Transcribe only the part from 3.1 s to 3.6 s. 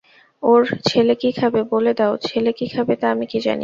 আমি কি জানি?